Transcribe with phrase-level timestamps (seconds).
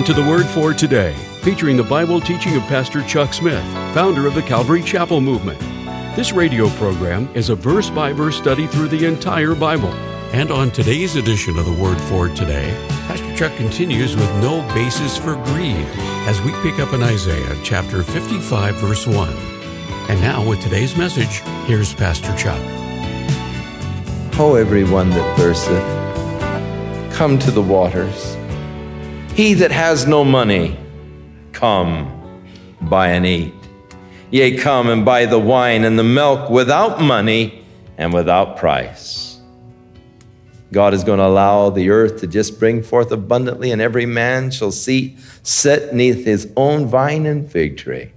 [0.00, 4.26] Welcome to the Word for Today, featuring the Bible teaching of Pastor Chuck Smith, founder
[4.26, 5.60] of the Calvary Chapel Movement.
[6.16, 9.92] This radio program is a verse by verse study through the entire Bible.
[10.32, 12.74] And on today's edition of the Word for Today,
[13.08, 15.86] Pastor Chuck continues with no basis for greed
[16.26, 19.28] as we pick up in Isaiah chapter 55, verse 1.
[20.08, 22.62] And now, with today's message, here's Pastor Chuck.
[24.36, 25.84] Ho, everyone that thirsteth,
[27.14, 28.39] come to the waters.
[29.40, 30.78] He that has no money,
[31.52, 32.44] come,
[32.78, 33.54] buy and eat.
[34.30, 37.64] Yea, come and buy the wine and the milk without money
[37.96, 39.40] and without price.
[40.72, 44.50] God is going to allow the earth to just bring forth abundantly, and every man
[44.50, 48.12] shall see, sit neath his own vine and fig tree.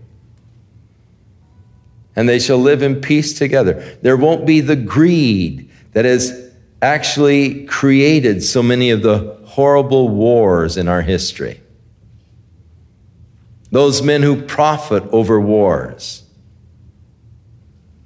[2.18, 3.98] And they shall live in peace together.
[4.02, 6.52] There won't be the greed that has
[6.82, 11.62] actually created so many of the horrible wars in our history.
[13.70, 16.24] Those men who profit over wars.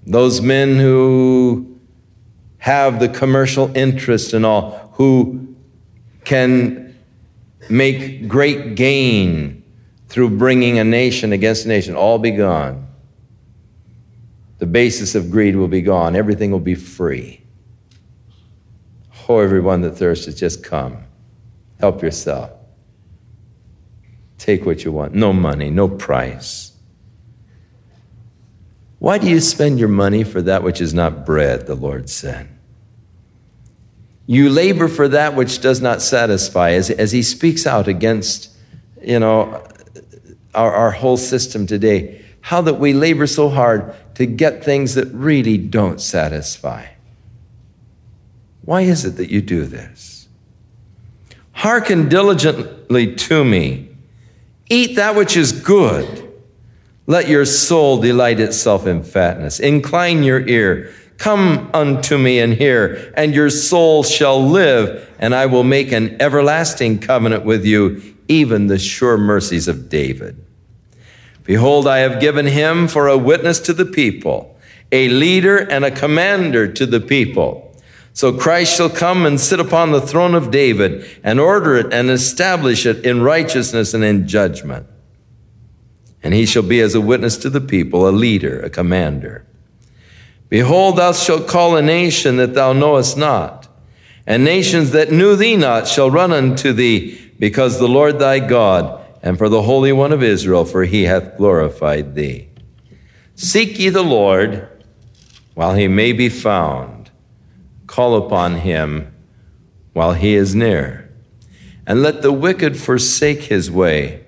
[0.06, 1.80] Those men who
[2.58, 5.56] have the commercial interest and all, who
[6.26, 6.94] can
[7.70, 9.64] make great gain
[10.10, 12.90] through bringing a nation against a nation, all be gone.
[14.58, 16.14] The basis of greed will be gone.
[16.14, 17.42] Everything will be free.
[19.30, 21.07] Oh, everyone that thirsts, just come.
[21.80, 22.52] Help yourself.
[24.38, 25.14] Take what you want.
[25.14, 26.72] No money, no price.
[29.00, 32.50] Why do you spend your money for that which is not bread, the Lord said?
[34.26, 38.50] You labor for that which does not satisfy, as, as he speaks out against,
[39.02, 39.64] you know,
[40.54, 42.26] our, our whole system today.
[42.42, 46.88] How that we labor so hard to get things that really don't satisfy.
[48.64, 50.17] Why is it that you do this?
[51.58, 53.90] Hearken diligently to me.
[54.70, 56.32] Eat that which is good.
[57.08, 59.60] Let your soul delight itself in fatness.
[59.60, 60.94] Incline your ear.
[61.18, 66.22] Come unto me and hear, and your soul shall live, and I will make an
[66.22, 70.46] everlasting covenant with you, even the sure mercies of David.
[71.44, 74.56] Behold, I have given him for a witness to the people,
[74.92, 77.67] a leader and a commander to the people.
[78.18, 82.10] So Christ shall come and sit upon the throne of David and order it and
[82.10, 84.88] establish it in righteousness and in judgment.
[86.24, 89.46] And he shall be as a witness to the people, a leader, a commander.
[90.50, 93.68] Behold, thou shalt call a nation that thou knowest not,
[94.26, 99.00] and nations that knew thee not shall run unto thee, because the Lord thy God,
[99.22, 102.50] and for the Holy One of Israel, for he hath glorified thee.
[103.36, 104.68] Seek ye the Lord
[105.54, 106.97] while he may be found
[107.88, 109.14] call upon him
[109.94, 111.10] while he is near.
[111.86, 114.26] And let the wicked forsake his way,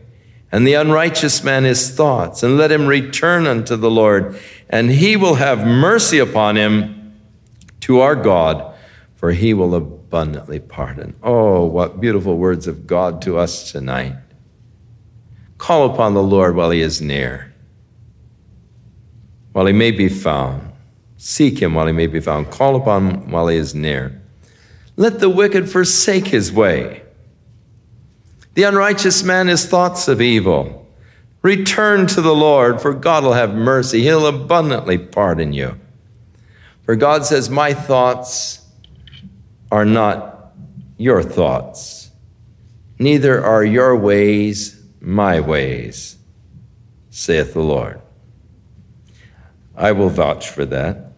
[0.51, 4.39] and the unrighteous man his thoughts, and let him return unto the Lord,
[4.69, 7.19] and he will have mercy upon him
[7.81, 8.73] to our God,
[9.15, 11.15] for he will abundantly pardon.
[11.21, 14.15] Oh, what beautiful words of God to us tonight.
[15.57, 17.53] Call upon the Lord while he is near,
[19.51, 20.69] while he may be found.
[21.22, 22.50] Seek him while he may be found.
[22.50, 24.22] Call upon him while he is near.
[24.96, 27.03] Let the wicked forsake his way.
[28.53, 30.88] The unrighteous man his thoughts of evil.
[31.41, 34.02] Return to the Lord, for God will have mercy.
[34.02, 35.78] He'll abundantly pardon you.
[36.84, 38.66] For God says, My thoughts
[39.69, 40.54] are not
[40.98, 42.12] your thoughts,
[42.98, 46.18] neither are your ways my ways,
[47.10, 48.01] saith the Lord.
[49.75, 51.08] I will vouch for that.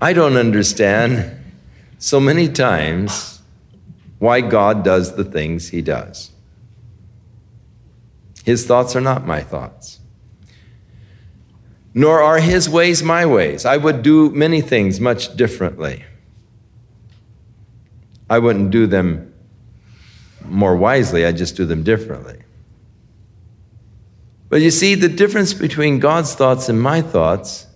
[0.00, 1.42] I don't understand
[1.98, 3.40] so many times
[4.18, 6.30] why God does the things he does.
[8.44, 9.98] His thoughts are not my thoughts,
[11.94, 13.64] nor are his ways my ways.
[13.64, 16.04] I would do many things much differently.
[18.30, 19.34] I wouldn't do them
[20.44, 22.42] more wisely, I just do them differently.
[24.48, 27.66] But you see, the difference between God's thoughts and my thoughts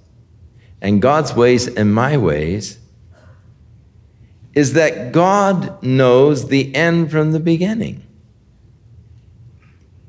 [0.83, 2.79] and God's ways and my ways
[4.53, 8.03] is that God knows the end from the beginning.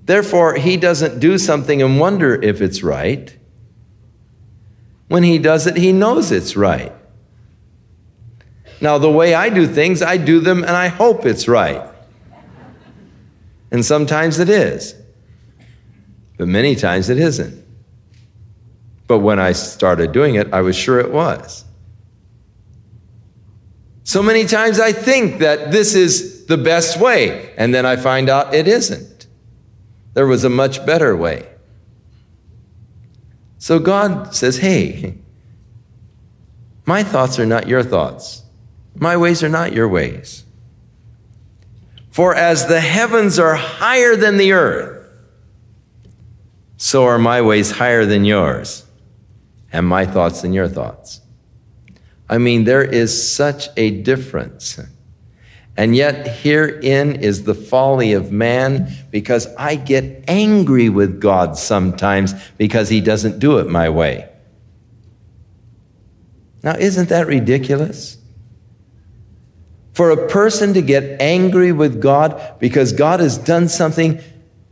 [0.03, 3.37] Therefore, He doesn't do something and wonder if it's right.
[5.07, 6.91] When He does it, He knows it's right.
[8.81, 11.87] Now, the way I do things, I do them and I hope it's right.
[13.71, 14.95] And sometimes it is,
[16.37, 17.62] but many times it isn't.
[19.07, 21.65] But when I started doing it, I was sure it was.
[24.03, 27.53] So many times I think that this is the best way.
[27.57, 29.27] And then I find out it isn't.
[30.13, 31.47] There was a much better way.
[33.57, 35.17] So God says, hey,
[36.85, 38.43] my thoughts are not your thoughts,
[38.93, 40.43] my ways are not your ways.
[42.11, 45.07] For as the heavens are higher than the earth,
[46.75, 48.85] so are my ways higher than yours,
[49.73, 51.19] and my thoughts than your thoughts.
[52.29, 54.79] I mean, there is such a difference.
[55.75, 62.33] And yet, herein is the folly of man because I get angry with God sometimes
[62.57, 64.29] because he doesn't do it my way.
[66.61, 68.17] Now, isn't that ridiculous?
[69.93, 74.21] For a person to get angry with God because God has done something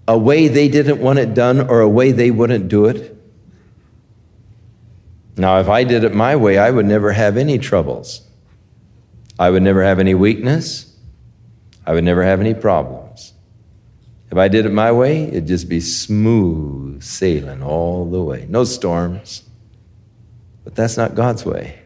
[0.08, 3.18] a way they didn't want it done or a way they wouldn't do it.
[5.38, 8.28] Now, if I did it my way, I would never have any troubles.
[9.40, 10.94] I would never have any weakness.
[11.86, 13.34] I would never have any problems.
[14.30, 18.46] If I did it my way, it'd just be smooth sailing all the way.
[18.50, 19.44] No storms.
[20.64, 21.80] But that's not God's way.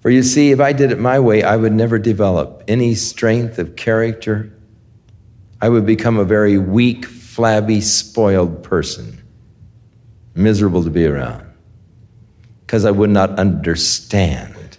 [0.00, 3.58] For you see, if I did it my way, I would never develop any strength
[3.58, 4.52] of character.
[5.60, 9.22] I would become a very weak, flabby, spoiled person,
[10.34, 11.45] miserable to be around
[12.66, 14.78] because I would not understand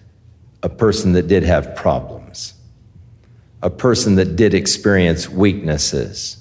[0.62, 2.54] a person that did have problems,
[3.62, 6.38] a person that did experience weaknesses.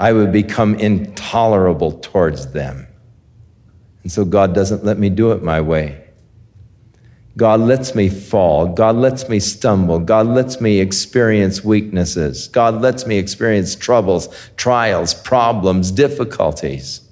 [0.00, 2.88] I would become intolerable towards them.
[4.02, 6.04] And so God doesn't let me do it my way.
[7.36, 8.66] God lets me fall.
[8.66, 10.00] God lets me stumble.
[10.00, 12.48] God lets me experience weaknesses.
[12.48, 17.07] God lets me experience troubles, trials, problems, difficulties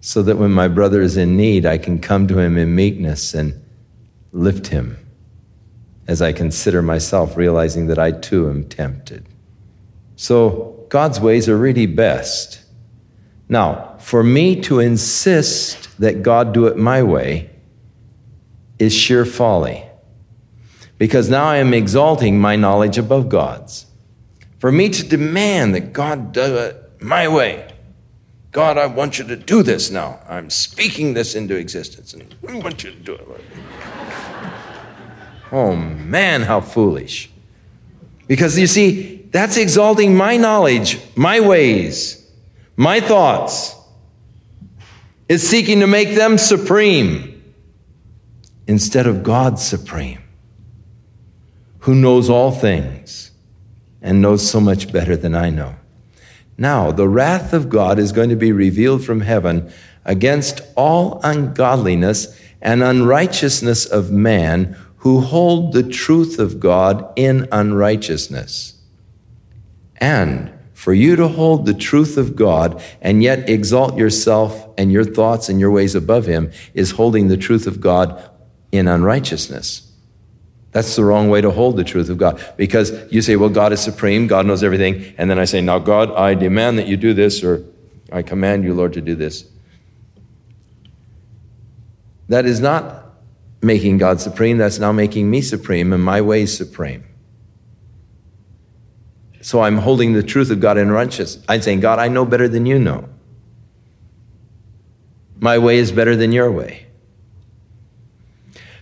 [0.00, 3.34] so that when my brother is in need, I can come to him in meekness
[3.34, 3.62] and
[4.32, 4.96] lift him
[6.06, 9.26] as I consider myself, realizing that I too am tempted.
[10.16, 12.62] So God's ways are really best.
[13.48, 17.50] Now, for me to insist that God do it my way
[18.78, 19.84] is sheer folly.
[20.96, 23.86] Because now I am exalting my knowledge above God's.
[24.58, 27.72] For me to demand that God do it my way
[28.50, 30.20] God, I want you to do this now.
[30.28, 33.44] I'm speaking this into existence, and I want you to do it.
[35.52, 37.30] oh man, how foolish.
[38.26, 42.26] Because you see, that's exalting my knowledge, my ways,
[42.76, 43.74] my thoughts.
[45.28, 47.38] It's seeking to make them supreme
[48.66, 50.22] instead of God supreme,
[51.80, 53.30] who knows all things
[54.00, 55.74] and knows so much better than I know.
[56.58, 59.72] Now, the wrath of God is going to be revealed from heaven
[60.04, 68.74] against all ungodliness and unrighteousness of man who hold the truth of God in unrighteousness.
[69.98, 75.04] And for you to hold the truth of God and yet exalt yourself and your
[75.04, 78.30] thoughts and your ways above Him is holding the truth of God
[78.72, 79.87] in unrighteousness.
[80.72, 82.42] That's the wrong way to hold the truth of God.
[82.56, 85.14] Because you say, well, God is supreme, God knows everything.
[85.16, 87.64] And then I say, now, God, I demand that you do this, or
[88.12, 89.44] I command you, Lord, to do this.
[92.28, 93.06] That is not
[93.62, 97.04] making God supreme, that's now making me supreme and my ways supreme.
[99.40, 101.42] So I'm holding the truth of God in righteousness.
[101.48, 103.08] I'm saying, God, I know better than you know.
[105.40, 106.87] My way is better than your way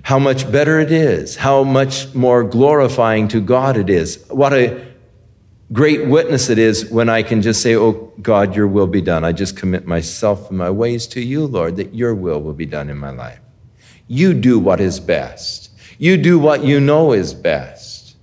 [0.07, 4.25] how much better it is, how much more glorifying to God it is.
[4.29, 4.87] What a
[5.73, 9.25] great witness it is when I can just say, Oh God, your will be done.
[9.25, 12.67] I just commit myself and my ways to you, Lord, that your will will be
[12.67, 13.41] done in my life.
[14.07, 15.71] You do what is best.
[15.99, 18.15] You do what you know is best.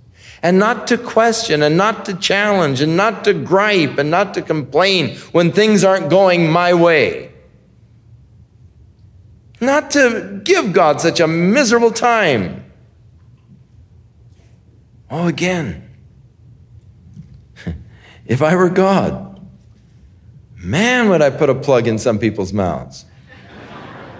[0.42, 4.40] And not to question and not to challenge and not to gripe and not to
[4.40, 7.33] complain when things aren't going my way.
[9.64, 12.64] Not to give God such a miserable time.
[15.10, 15.88] Oh, again,
[18.26, 19.40] if I were God,
[20.56, 23.04] man, would I put a plug in some people's mouths.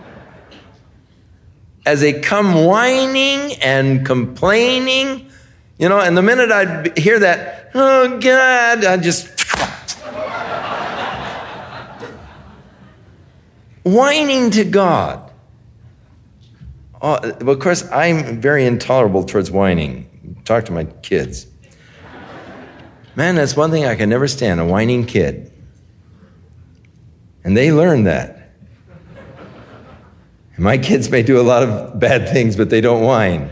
[1.86, 5.30] As they come whining and complaining,
[5.78, 9.28] you know, and the minute I'd hear that, oh God, I just
[13.82, 15.32] whining to God.
[17.02, 20.40] Oh, well, of course, I'm very intolerable towards whining.
[20.44, 21.46] Talk to my kids.
[23.16, 25.52] Man, that's one thing I can never stand a whining kid.
[27.44, 28.50] And they learn that.
[30.56, 33.50] My kids may do a lot of bad things, but they don't whine.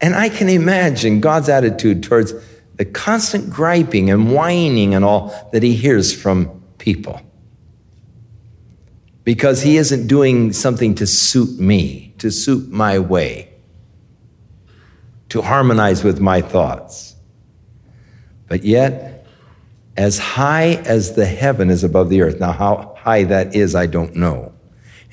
[0.00, 2.34] And I can imagine God's attitude towards
[2.74, 7.20] the constant griping and whining and all that he hears from people.
[9.24, 13.52] Because he isn't doing something to suit me, to suit my way,
[15.30, 17.16] to harmonize with my thoughts.
[18.48, 19.26] But yet,
[19.96, 23.86] as high as the heaven is above the earth, now how high that is, I
[23.86, 24.52] don't know.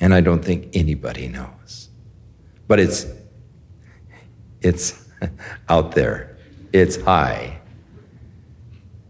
[0.00, 1.88] And I don't think anybody knows.
[2.66, 3.06] But it's,
[4.60, 5.08] it's
[5.68, 6.36] out there.
[6.72, 7.60] It's high.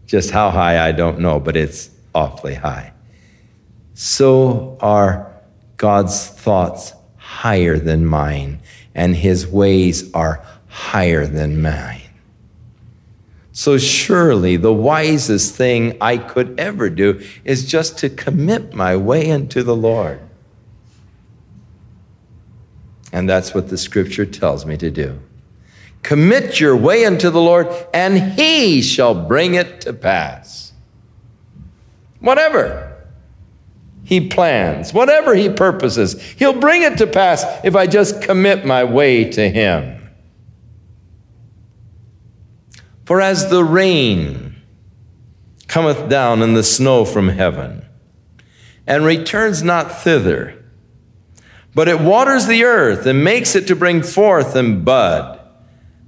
[0.05, 2.92] Just how high, I don't know, but it's awfully high.
[3.93, 5.31] So are
[5.77, 8.59] God's thoughts higher than mine,
[8.95, 12.01] and his ways are higher than mine.
[13.51, 19.29] So, surely the wisest thing I could ever do is just to commit my way
[19.29, 20.19] unto the Lord.
[23.11, 25.19] And that's what the scripture tells me to do.
[26.01, 30.73] Commit your way unto the Lord, and he shall bring it to pass.
[32.19, 32.92] Whatever
[34.13, 38.83] he plans, whatever he purposes, he'll bring it to pass if I just commit my
[38.83, 40.07] way to him.
[43.05, 44.61] For as the rain
[45.67, 47.83] cometh down and the snow from heaven,
[48.85, 50.63] and returns not thither,
[51.73, 55.39] but it waters the earth and makes it to bring forth and bud,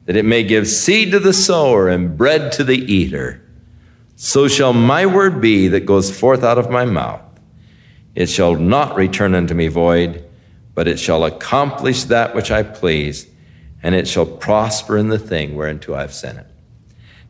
[0.05, 3.41] that it may give seed to the sower and bread to the eater.
[4.15, 7.24] So shall my word be that goes forth out of my mouth.
[8.15, 10.23] It shall not return unto me void,
[10.73, 13.27] but it shall accomplish that which I please,
[13.83, 16.47] and it shall prosper in the thing whereunto I have sent it.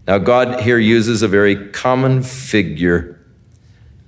[0.08, 3.20] Now, God here uses a very common figure,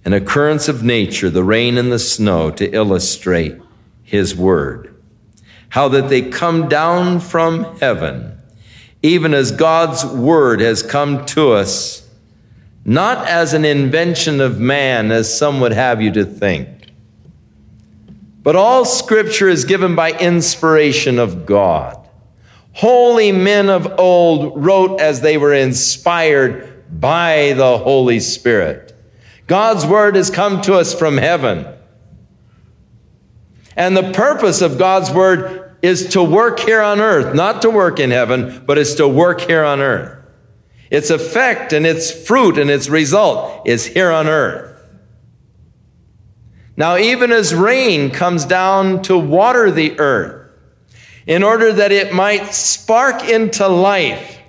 [0.06, 3.60] an occurrence of nature, the rain and the snow, to illustrate
[4.04, 4.94] his word.
[5.70, 8.38] How that they come down from heaven,
[9.02, 12.07] even as God's word has come to us,
[12.88, 16.70] not as an invention of man, as some would have you to think.
[18.42, 22.08] But all scripture is given by inspiration of God.
[22.72, 28.96] Holy men of old wrote as they were inspired by the Holy Spirit.
[29.48, 31.68] God's word has come to us from heaven.
[33.76, 38.00] And the purpose of God's word is to work here on earth, not to work
[38.00, 40.17] in heaven, but it's to work here on earth.
[40.90, 44.82] Its effect and its fruit and its result is here on earth.
[46.78, 50.52] Now, even as rain comes down to water the earth,
[51.26, 54.40] in order that it might spark into life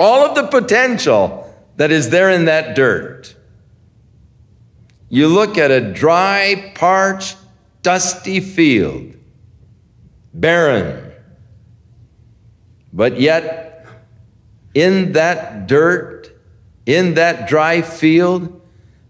[0.00, 1.44] all of the potential
[1.76, 3.36] that is there in that dirt.
[5.10, 7.36] You look at a dry, parched,
[7.82, 9.14] dusty field,
[10.32, 11.12] barren,
[12.92, 13.67] but yet
[14.78, 16.30] in that dirt,
[16.86, 18.62] in that dry field,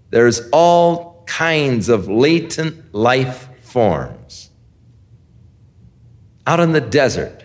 [0.09, 4.49] there's all kinds of latent life forms
[6.47, 7.45] out in the desert,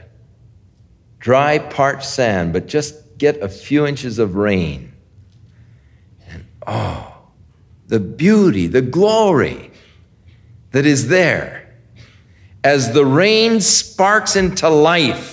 [1.19, 4.93] dry, parched sand, but just get a few inches of rain.
[6.29, 7.13] And oh,
[7.87, 9.71] the beauty, the glory
[10.71, 11.75] that is there
[12.63, 15.32] as the rain sparks into life.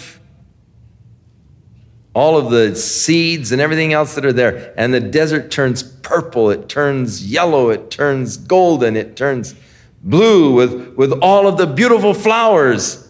[2.12, 6.50] All of the seeds and everything else that are there, and the desert turns purple,
[6.50, 9.55] it turns yellow, it turns golden, it turns
[10.02, 13.09] blue with, with all of the beautiful flowers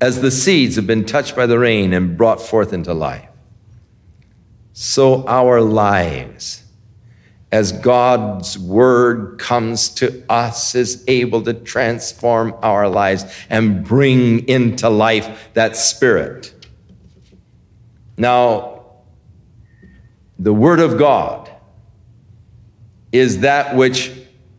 [0.00, 3.28] as the seeds have been touched by the rain and brought forth into life.
[4.72, 6.62] So our lives,
[7.50, 14.90] as God's word comes to us, is able to transform our lives and bring into
[14.90, 16.52] life that spirit.
[18.16, 18.82] Now,
[20.38, 21.50] the word of God
[23.12, 24.12] is that which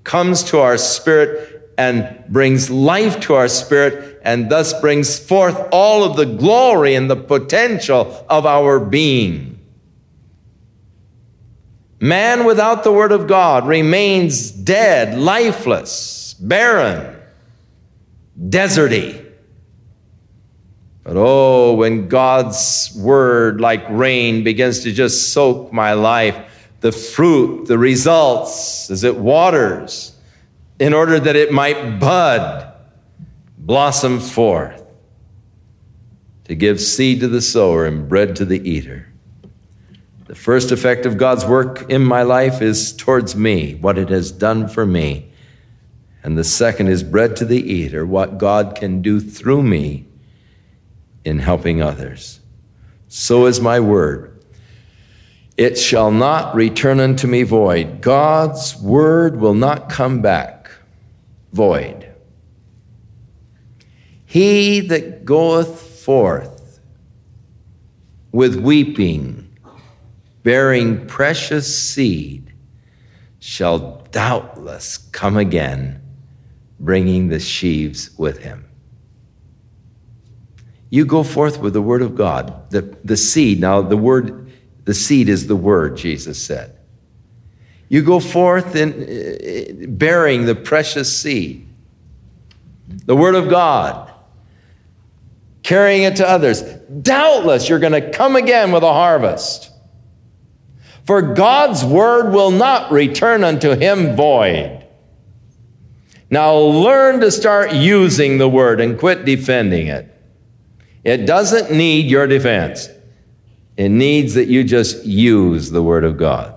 [0.04, 6.04] comes to our spirit and brings life to our spirit and thus brings forth all
[6.04, 9.60] of the glory and the potential of our being.
[12.00, 17.16] Man without the Word of God remains dead, lifeless, barren,
[18.40, 19.27] deserty.
[21.08, 27.68] But oh, when God's Word, like rain, begins to just soak my life, the fruit,
[27.70, 30.14] the results, as it waters,
[30.80, 32.74] in order that it might bud,
[33.58, 34.84] blossom forth,
[36.44, 39.08] to give seed to the sower and bread to the eater.
[40.26, 44.30] The first effect of God's work in my life is towards me, what it has
[44.30, 45.32] done for me.
[46.22, 50.07] And the second is bread to the eater, what God can do through me
[51.28, 52.40] in helping others.
[53.10, 54.44] So is my word.
[55.58, 58.02] It shall not return unto me void.
[58.02, 60.72] God's word will not come back
[61.52, 62.10] void.
[64.26, 66.80] He that goeth forth
[68.32, 69.58] with weeping,
[70.44, 72.54] bearing precious seed,
[73.40, 76.02] shall doubtless come again,
[76.80, 78.67] bringing the sheaves with him.
[80.90, 83.60] You go forth with the word of God, the, the seed.
[83.60, 84.52] Now, the word,
[84.86, 86.78] the seed is the word, Jesus said.
[87.90, 91.68] You go forth in uh, bearing the precious seed,
[93.06, 94.12] the word of God,
[95.64, 96.62] carrying it to others.
[96.62, 99.72] Doubtless, you're going to come again with a harvest.
[101.06, 104.86] For God's word will not return unto him void.
[106.30, 110.14] Now, learn to start using the word and quit defending it.
[111.08, 112.90] It doesn't need your defense.
[113.78, 116.54] It needs that you just use the Word of God.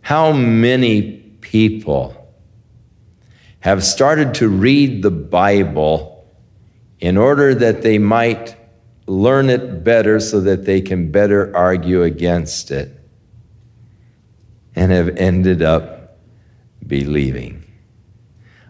[0.00, 2.34] How many people
[3.60, 6.28] have started to read the Bible
[6.98, 8.56] in order that they might
[9.06, 12.90] learn it better so that they can better argue against it
[14.74, 16.18] and have ended up
[16.84, 17.62] believing?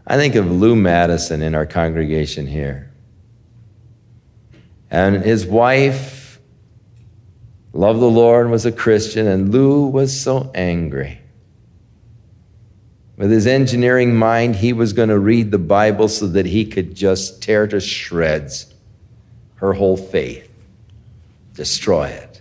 [0.06, 2.92] I think of Lou Madison in our congregation here.
[4.96, 6.40] And his wife
[7.74, 11.20] loved the Lord and was a Christian, and Lou was so angry.
[13.18, 16.94] With his engineering mind, he was going to read the Bible so that he could
[16.94, 18.72] just tear to shreds
[19.56, 20.50] her whole faith,
[21.52, 22.40] destroy it.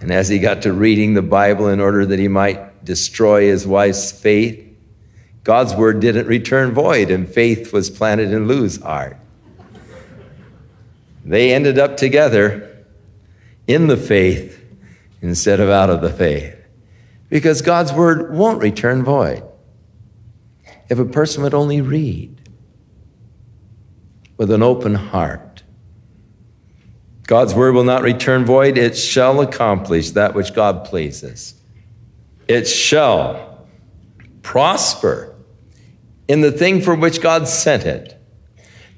[0.00, 3.66] and as he got to reading the Bible in order that he might destroy his
[3.66, 4.66] wife's faith,
[5.42, 9.18] God's word didn't return void, and faith was planted in Lou's heart.
[11.24, 12.84] They ended up together
[13.66, 14.62] in the faith
[15.22, 16.54] instead of out of the faith.
[17.30, 19.42] Because God's word won't return void.
[20.90, 22.48] If a person would only read
[24.36, 25.62] with an open heart,
[27.26, 28.76] God's word will not return void.
[28.76, 31.54] It shall accomplish that which God pleases.
[32.46, 33.66] It shall
[34.42, 35.34] prosper
[36.28, 38.20] in the thing for which God sent it.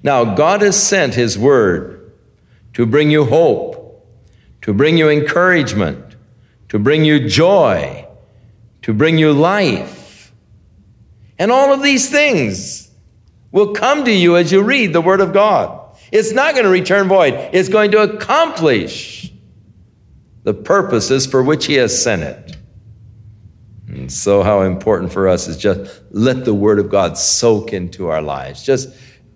[0.02, 1.95] Now, God has sent His word
[2.76, 4.06] to bring you hope,
[4.60, 6.14] to bring you encouragement,
[6.68, 8.06] to bring you joy,
[8.82, 10.30] to bring you life.
[11.38, 12.90] And all of these things
[13.50, 15.96] will come to you as you read the Word of God.
[16.12, 19.32] It's not going to return void, it's going to accomplish
[20.42, 22.58] the purposes for which He has sent it.
[23.88, 28.08] And so, how important for us is just let the Word of God soak into
[28.08, 28.62] our lives.
[28.62, 28.90] Just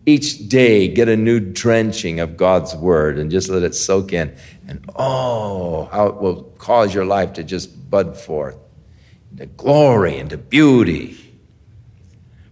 [0.07, 4.35] each day get a new drenching of God's word and just let it soak in.
[4.67, 8.57] And oh, how it will cause your life to just bud forth
[9.33, 11.17] into glory, into beauty.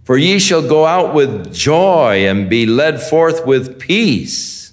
[0.04, 4.72] For ye shall go out with joy and be led forth with peace.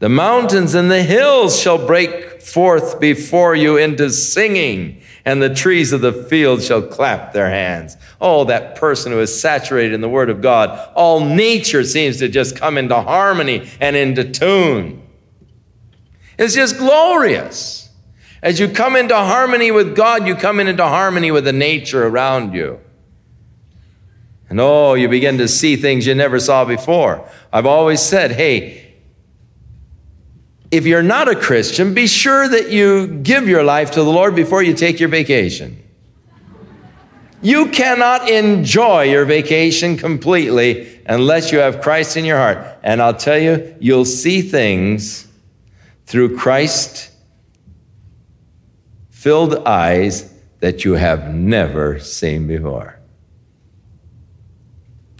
[0.00, 5.92] The mountains and the hills shall break forth before you into singing and the trees
[5.92, 7.96] of the field shall clap their hands.
[8.20, 10.92] Oh, that person who is saturated in the Word of God.
[10.94, 15.02] All nature seems to just come into harmony and into tune.
[16.38, 17.90] It's just glorious.
[18.42, 22.54] As you come into harmony with God, you come into harmony with the nature around
[22.54, 22.80] you.
[24.48, 27.28] And oh, you begin to see things you never saw before.
[27.52, 28.89] I've always said, hey,
[30.70, 34.36] if you're not a Christian, be sure that you give your life to the Lord
[34.36, 35.82] before you take your vacation.
[37.42, 42.58] You cannot enjoy your vacation completely unless you have Christ in your heart.
[42.82, 45.26] And I'll tell you, you'll see things
[46.06, 47.10] through Christ
[49.08, 52.98] filled eyes that you have never seen before.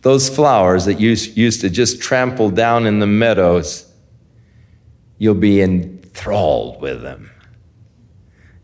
[0.03, 3.90] Those flowers that you used to just trample down in the meadows
[5.21, 7.31] you'll be enthralled with them,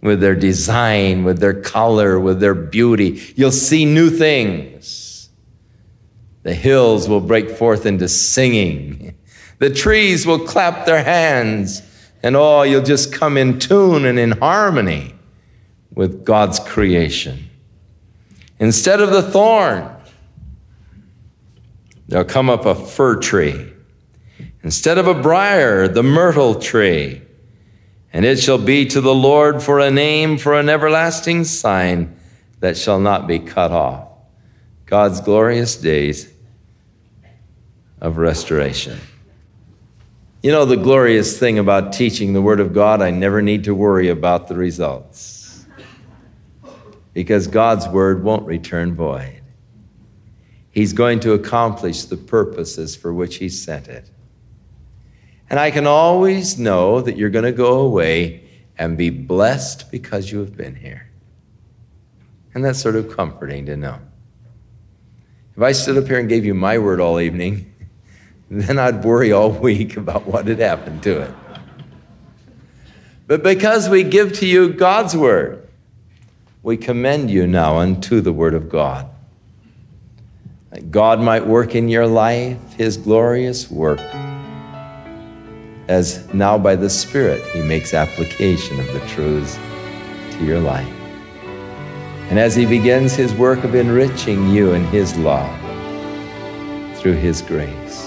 [0.01, 3.23] with their design, with their color, with their beauty.
[3.37, 5.29] You'll see new things.
[6.45, 9.15] The hills will break forth into singing.
[9.59, 11.83] The trees will clap their hands,
[12.23, 15.15] and oh, you'll just come in tune and in harmony
[15.95, 17.51] with God's creation.
[18.59, 19.91] Instead of the thorn,
[22.09, 23.75] there'll come up a fir tree
[24.67, 27.23] instead of a brier, the myrtle tree.
[28.13, 32.17] And it shall be to the Lord for a name, for an everlasting sign
[32.59, 34.09] that shall not be cut off.
[34.85, 36.29] God's glorious days
[38.01, 38.99] of restoration.
[40.43, 43.75] You know, the glorious thing about teaching the Word of God, I never need to
[43.75, 45.65] worry about the results.
[47.13, 49.43] Because God's Word won't return void.
[50.73, 54.11] He's going to accomplish the purposes for which He sent it.
[55.49, 58.43] And I can always know that you're going to go away
[58.79, 61.09] and be blessed because you have been here.
[62.55, 63.99] And that's sort of comforting to know.
[65.57, 67.73] If I stood up here and gave you my word all evening,
[68.51, 71.35] then I'd worry all week about what had happened to it.
[73.27, 75.69] But because we give to you God's word,
[76.63, 79.09] we commend you now unto the word of God.
[80.71, 84.01] That God might work in your life his glorious work
[85.89, 89.57] as now by the Spirit He makes application of the truths
[90.33, 90.93] to your life.
[92.29, 95.51] And as He begins His work of enriching you in His love
[96.99, 98.05] through His grace.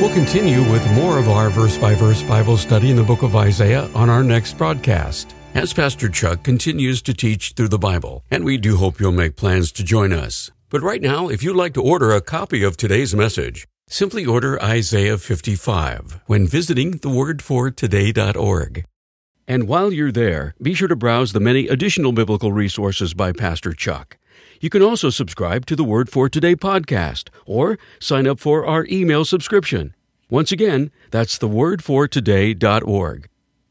[0.00, 3.34] We'll continue with more of our verse by verse Bible study in the book of
[3.34, 8.44] Isaiah on our next broadcast as Pastor Chuck continues to teach through the Bible, and
[8.44, 10.50] we do hope you'll make plans to join us.
[10.74, 14.60] But right now, if you'd like to order a copy of today's message, simply order
[14.60, 18.84] Isaiah 55 when visiting thewordfortoday.org.
[19.46, 23.72] And while you're there, be sure to browse the many additional biblical resources by Pastor
[23.72, 24.18] Chuck.
[24.60, 28.84] You can also subscribe to the Word for Today podcast or sign up for our
[28.90, 29.94] email subscription.
[30.28, 33.28] Once again, that's thewordfortoday.org.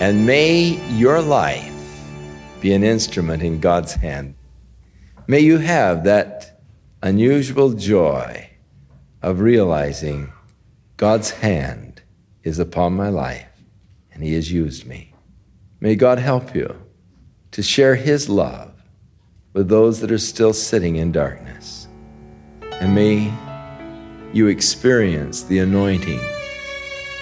[0.00, 1.74] And may your life
[2.60, 4.36] be an instrument in God's hand.
[5.26, 6.60] May you have that
[7.02, 8.48] unusual joy
[9.22, 10.32] of realizing
[10.96, 12.02] God's hand
[12.44, 13.48] is upon my life
[14.12, 15.14] and He has used me.
[15.80, 16.76] May God help you
[17.50, 18.72] to share His love
[19.52, 21.88] with those that are still sitting in darkness.
[22.74, 23.32] And may
[24.32, 26.20] you experience the anointing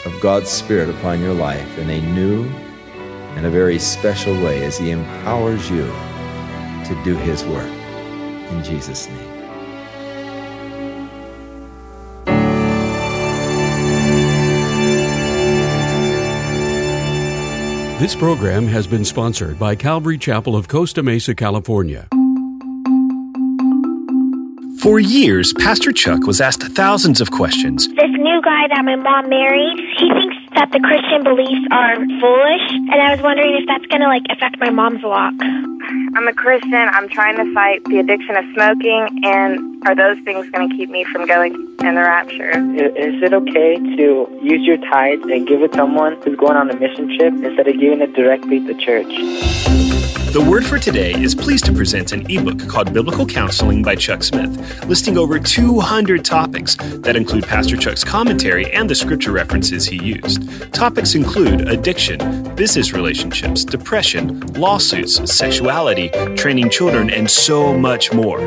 [0.05, 2.51] of God's Spirit upon your life in a new
[3.37, 5.87] in a very special way as He empowers you
[6.87, 7.71] to do His work.
[8.51, 9.37] In Jesus' name.
[17.99, 22.07] This program has been sponsored by Calvary Chapel of Costa Mesa, California.
[24.81, 27.89] For years, Pastor Chuck was asked thousands of questions.
[27.89, 30.26] This new guy that my mom married, he thinks
[30.57, 34.25] that the Christian beliefs are foolish, and I was wondering if that's going to like
[34.31, 35.35] affect my mom's walk.
[36.17, 36.75] I'm a Christian.
[36.75, 40.89] I'm trying to fight the addiction of smoking, and are those things going to keep
[40.89, 42.51] me from going in the rapture?
[42.51, 46.71] Is it okay to use your tithe and give it to someone who's going on
[46.71, 49.13] a mission trip instead of giving it directly to church?
[50.33, 54.23] The Word for Today is pleased to present an ebook called Biblical Counseling by Chuck
[54.23, 59.97] Smith, listing over 200 topics that include Pastor Chuck's commentary and the scripture references he
[60.03, 60.73] used.
[60.75, 68.39] Topics include addiction, business relationships, depression, lawsuits, sexuality, training children, and so much more.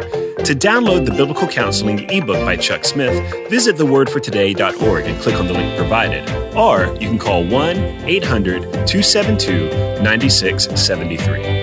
[0.50, 5.54] To download the Biblical Counseling ebook by Chuck Smith, visit thewordfortoday.org and click on the
[5.54, 6.30] link provided.
[6.56, 9.70] Or you can call 1 800 272
[10.02, 11.59] 9673.